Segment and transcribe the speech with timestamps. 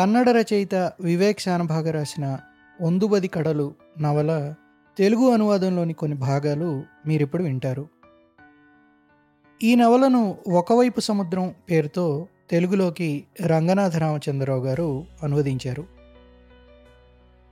[0.00, 2.38] కన్నడ రచయిత వివేక్ శానభాగ రాసిన
[2.80, 4.54] ఒందుబది కడలు నవల
[4.98, 7.88] తెలుగు అనువాదంలోని కొన్ని భాగాలు మీరిప్పుడు వింటారు.
[9.62, 15.84] ఈ నవలను ఒకవైపు సముద్రం పేరుతో తెలుగులోకి రంగనాథ రామచంద్రరావు గారు అనువదించారు.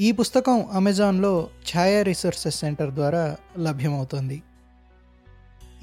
[0.00, 4.42] ఈ పుస్తకం అమెజాన్లో ఛాయా రీసోర్సెస్ సెంటర్ ద్వారా లభ్యమవుతోంది.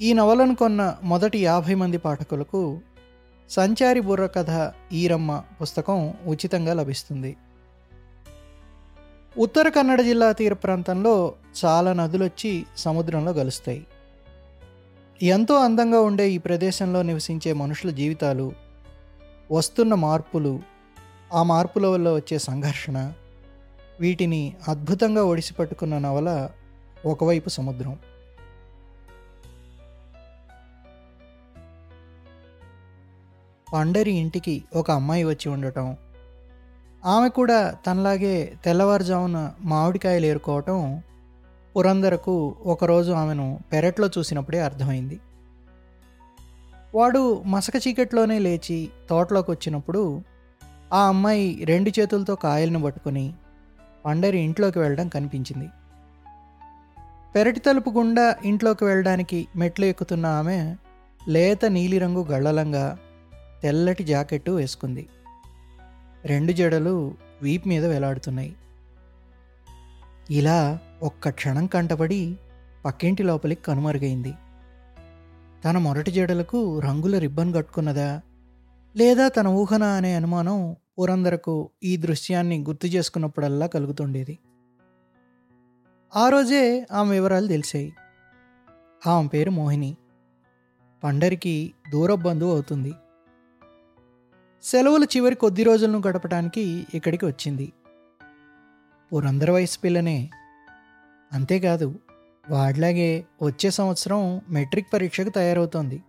[0.00, 2.80] ఈ నవలను కొన్న మొదటి యాభై మంది పాఠకులకు
[3.50, 7.36] సంచారి బుర్రకథ ఈరమ్మ పుస్తకం ఉచితంగా లభిస్తుంది.
[9.38, 11.34] ఉత్తర కన్నడ జిల్లా తీర ప్రాంతంలో
[11.64, 13.86] చాలా నదులొచ్చి సముద్రంలో కలుస్తాయి
[15.22, 18.52] ఎంతో అందంగా ఉండే ఈ ప్రదేశంలో నివసించే మనుషుల జీవితాలు
[19.52, 20.60] వస్తున్న మార్పులు
[21.32, 23.12] ఆ మార్పుల వల్ల వచ్చే సంఘర్షణ
[24.00, 26.50] వీటిని అద్భుతంగా ఒడిసిపట్టుకున్న నవల
[27.06, 27.98] ఒకవైపు సముద్రం.
[33.72, 35.96] పండరి ఇంటికి ఒక అమ్మాయి వచ్చి ఉండటం.
[37.04, 41.02] ఆమె కూడా తనలాగే తెల్లవారుజామున మామిడికాయలు ఏరుకోవటం
[41.76, 45.20] పురందరకు ఒకరోజు ఆమెను పెరట్లో చూసినప్పుడే అర్థమైంది.
[46.94, 50.22] వాడు మసక చీకట్లోనే లేచి తోటలోకి వచ్చినప్పుడు
[50.92, 53.32] ఆ అమ్మాయి రెండు చేతులతో కాయలను పట్టుకుని
[54.06, 55.68] పండరి ఇంట్లోకి వెళ్ళడం కనిపించింది.
[57.34, 60.76] పెరటి తలుపు గుండా ఇంట్లోకి వెళ్ళడానికి మెట్లు ఎక్కుతున్న ఆమె
[61.28, 62.98] లేత నీలిరంగు గళ్ళలంగా
[63.62, 65.08] తెల్లటి జాకెట్టు వేసుకుంది.
[66.24, 68.56] రెండు జడలు వీప్ మీద వేలాడుతున్నాయి.
[70.30, 72.36] ఇలా ఒక్క క్షణం కంటపడి
[72.84, 74.32] పక్కింటి లోపలికి కనుమరుగైంది.
[75.64, 78.20] తన మొరటి జడలకు రంగుల రిబ్బన్ కట్టుకున్నదా?
[78.96, 84.38] లేదా తన ఊహన అనే అనుమానం పురందరకు ఈ దృశ్యాన్ని గుర్తు చేసుకున్నప్పుడల్లా కలుగుతుండేది.
[86.16, 87.92] ఆ రోజే ఆమె వివరాలు తెలిసాయి.
[89.06, 89.96] ఆమె పేరు మోహిని.
[91.04, 92.92] పండరికి దూర బంధువు అవుతుంది.
[94.62, 97.72] సెలవుల చివరి కొద్ది రోజులను గడపడానికి ఇక్కడికి వచ్చింది.
[99.12, 100.30] పురందర వయసు పిల్లనే.
[101.32, 101.94] అంతేకాదు
[102.50, 106.02] వాడిలాగే వచ్చే సంవత్సరం మెట్రిక్ పరీక్షకు తయారవుతోంది.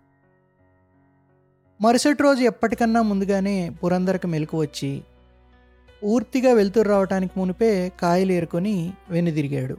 [1.81, 5.03] మరుసటి రోజు ఎప్పటికన్నా ముందుగానే పురందరకు మెలకు వచ్చి
[6.03, 9.77] పూర్తిగా వెలుతురు రావటానికి మునిపే కాయలు ఏరుకొని వెనుదిరిగాడు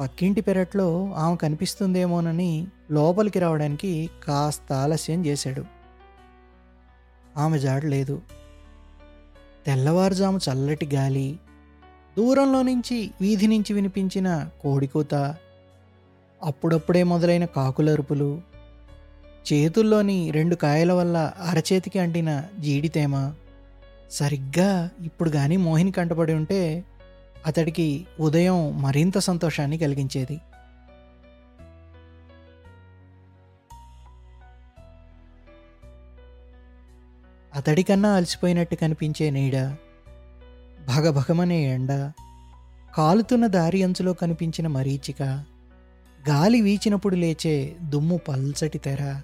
[0.00, 5.73] పక్కింటి పెరట్లో ఆమె కనిపిస్తుందేమోనని లోపలికి రావడానికి కాస్త ఆలస్యం చేశాడు.
[7.36, 8.22] ఆమె జాడలేదు
[9.66, 11.38] తెల్లవారుజాము చల్లటి గాలి
[12.16, 15.14] దూరంలో నుంచి వీధి నుంచి వినిపించిన కోడికూత
[16.42, 18.42] అప్పుడప్పుడే మొదలైన కాకులరుపులు
[19.46, 23.32] చేతుల్లోని రెండు కాయల వల్ల అరచేతికి అంటిన జీడితేమ
[24.10, 26.84] సరిగ్గా ఇప్పుడు కానీ మోహిని కంటపడి ఉంటే
[27.46, 30.36] అతడికి ఉదయం మరింత సంతోషాన్ని కలిగించేది.
[37.54, 39.56] అతడికన్నా అలసిపోయినట్టు కనిపించే నీడ
[40.88, 42.12] భగభగమనే ఎండ
[42.96, 45.44] కాలుతున్న దారి అంచులో కనిపించిన మరీచిక
[46.28, 49.20] గాలి వీచినప్పుడు లేచే దుమ్ము పల్చటి తెర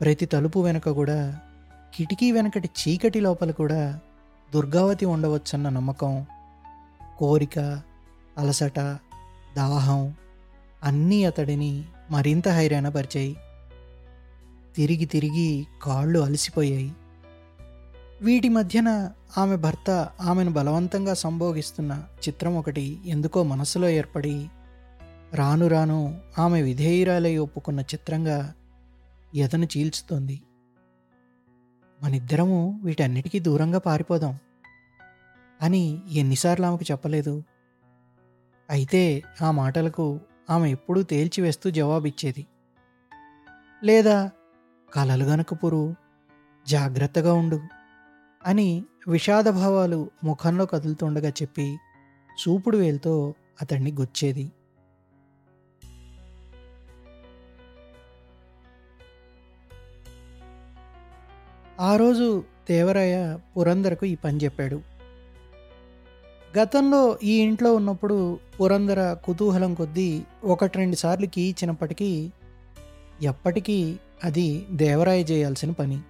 [0.00, 1.40] ప్రతి తలుపు వెనుక కూడా
[1.94, 4.00] కిటికీ వెనకటి చీకటి లోపల కూడా
[4.54, 6.26] దుర్గావతి ఉండవచ్చన్న నమ్మకం
[7.18, 7.58] కోరిక
[8.38, 8.80] అలసట
[9.56, 10.14] దాహం
[10.84, 13.36] అన్నీ అతడిని మరింత హైరాణపరిచాయి.
[14.76, 16.92] తిరిగి తిరిగి కాళ్ళు అలసిపోయాయి.
[18.22, 24.48] వీటి మధ్యన ఆమె భర్త ఆమెను బలవంతంగా సంభోగిస్తున్న చిత్రం ఒకటి ఎందుకో మనసులో ఏర్పడి
[25.34, 28.54] రాను రాను ఆమె విధేయురాలై ఒప్పుకున్న చిత్రంగా
[29.34, 30.42] ఎదను చీల్చుతోంది.
[32.02, 34.38] మనిద్దరము వీటన్నిటికీ దూరంగా పారిపోదాం
[35.62, 37.42] అని ఎన్నిసార్లు ఆమెకు చెప్పలేదు.
[38.70, 40.20] అయితే ఆ మాటలకు
[40.50, 42.46] ఆమె ఎప్పుడూ తేల్చివేస్తూ జవాబిచ్చేది.
[43.84, 44.30] లేదా
[44.94, 45.94] కలలు గనుకపురు
[46.68, 47.60] జాగ్రత్తగా ఉండు.
[48.46, 51.76] అని విషాదభావాలు ముఖంలో కదులుతుండగా చెప్పి
[52.42, 54.52] చూపుడు వేలుతో అతన్ని గుచ్చేది.
[61.80, 64.80] ఆ రోజు దేవరాయ పురందరకు ఈ పని చెప్పాడు.
[66.58, 72.30] గతంలో ఈ ఇంట్లో ఉన్నప్పుడు పురందర కుతూహలం కొద్దీ ఒకటి రెండు సార్లు కీ ఇచ్చినప్పటికీ
[73.22, 76.00] ఎప్పటికీ అది దేవరాయ చేయాల్సిన పని.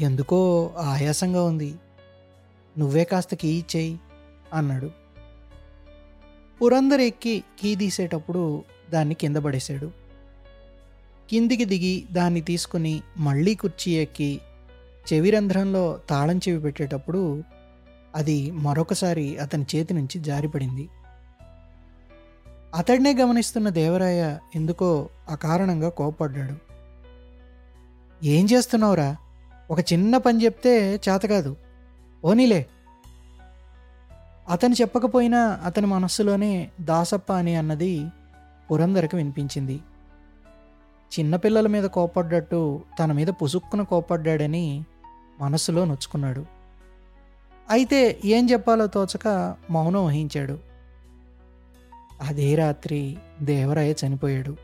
[0.00, 1.74] ఎందుకో ఆయాసంగా ఉంది.
[2.78, 4.00] నువ్వే కాస్త కీ ఇచ్చేయి
[4.54, 4.90] అన్నాడు.
[6.62, 9.90] పురందర్ ఎక్కి కీ తీసేటప్పుడు దాన్ని కింద పడేశాడు.
[11.30, 14.40] కిందికి దిగి దాన్ని తీసుకుని మళ్ళీ కుర్చీ ఎక్కి
[15.12, 17.42] చెవిరంధ్రంలో తాళం చెవి పెట్టేటప్పుడు
[18.14, 20.88] అది మరొకసారి అతని చేతి నుంచి జారిపడింది.
[22.74, 26.70] అతడినే గమనిస్తున్న దేవరాయ ఎందుకో అకారణంగా కోపడ్డాడు
[28.24, 29.16] ఏం చేస్తున్నావురా?
[29.70, 31.56] ఒక చిన్న పని చెప్తే చేత కాదు.
[32.24, 32.66] ఓనీలే.
[34.48, 38.06] అతను చెప్పకపోయినా అతని మనస్సులోనే దాసప్ప అని అన్నది
[38.70, 39.80] పురందరికి వినిపించింది.
[41.18, 44.84] చిన్నపిల్లల మీద కోపడ్డట్టు తన మీద పుసుక్కున కోపడ్డాడని
[45.40, 46.46] మనస్సులో నొచ్చుకున్నాడు.
[47.70, 50.58] అయితే ఏం చెప్పాలో తోచక మౌనం వహించాడు.
[52.22, 54.56] అదే రాత్రి దేవరాయ చనిపోయాడు.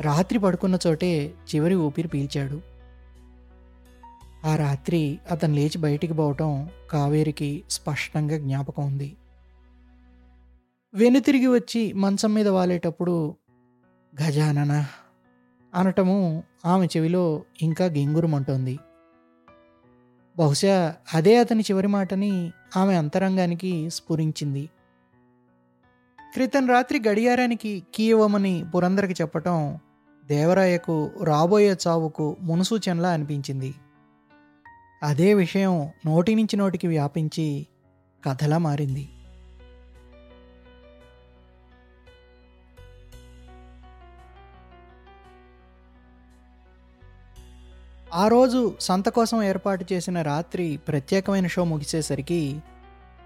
[0.00, 2.73] రాత్రి పడుకున్న చోటే చివరి ఊపిరి పీల్చాడు.
[4.44, 9.16] ఆ రాత్రి అతను లేచి బయటికి పోవటం కావేరికి స్పష్టంగా జ్ఞాపకం ఉంది.
[10.94, 13.36] వెనుతిరిగి వచ్చి మంచం మీద వాలేటప్పుడు
[14.22, 14.86] గజానన
[15.74, 18.78] అనటము ఆమె చెవిలో ఇంకా గింగురుమంటోంది.
[20.36, 24.68] బహుశా అదే అతని చివరి మాటని ఆమె అంతరంగానికి స్ఫురించింది.
[26.32, 29.78] క్రితం రాత్రి గడియారానికి కీ ఇవ్వమని పురందరికి చెప్పటం
[30.24, 33.74] దేవరాయకు రాబోయే చావుకు మునుసూచనలా అనిపించింది.
[35.04, 37.66] అదే విషయం నోటి నుంచి నోటికి వ్యాపించి
[38.28, 39.08] కథలా మారింది.
[48.14, 52.60] ఆ రోజు సంత కోసం ఏర్పాటు చేసిన రాత్రి ప్రత్యేకమైన షో ముగిసేసరికి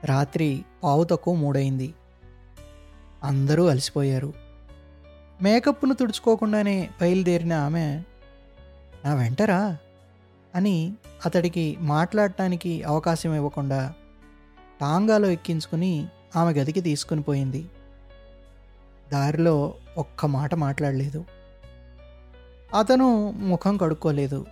[0.05, 1.95] రాత్రి పావు తక్కువ మూడైంది
[3.25, 4.35] అందరూ అలసిపోయారు.
[5.43, 8.03] మేకప్ను తుడుచుకోకుండానే బయలుదేరిన ఆమె
[9.05, 9.77] నా వెంటరా?
[10.55, 10.93] అని
[11.27, 13.95] అతడికి మాట్లాడటానికి అవకాశం ఇవ్వకుండా
[14.81, 16.07] టాంగాలో ఎక్కించుకుని
[16.37, 17.69] ఆమె గదికి తీసుకుని పోయింది.
[19.13, 21.25] దారిలో ఒక్క మాట మాట్లాడలేదు.
[22.79, 24.47] అతను ముఖం కడుక్కోలేదు.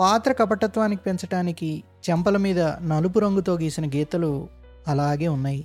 [0.00, 4.48] పాత్ర కపటత్వానికి పెంచటానికి చెంపల మీద నలుపు రంగుతో గీసిన గీతలు
[4.88, 5.64] అలాగే ఉన్నాయి.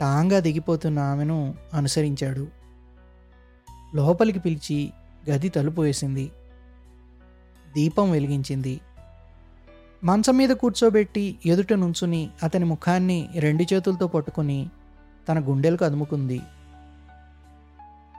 [0.00, 2.46] టాంగా దిగిపోతున్న ఆమెను అనుసరించాడు.
[3.94, 4.90] లోపలికి పిలిచి
[5.30, 6.30] గది తలుపు వేసింది.
[7.74, 8.80] దీపం వెలిగించింది.
[10.04, 14.70] మంచం మీద కూర్చోబెట్టి ఎదుట నుంచుని అతని ముఖాన్ని రెండు చేతులతో పట్టుకుని
[15.28, 16.40] తన గుండెలకు అదుముకుంది.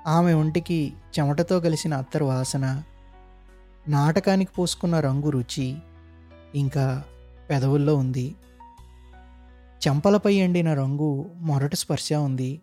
[0.07, 2.83] ఆమె ఒంటికి చెమటతో కలిసిన అత్తరు వాసన
[3.87, 5.75] నాటకానికి పోసుకున్న రంగు రుచి
[6.55, 7.03] ఇంకా
[7.49, 8.35] పెదవుల్లో ఉంది.
[9.87, 12.61] చెంపలపై ఎండిన రంగు మొరటి స్పర్శ ఉంది.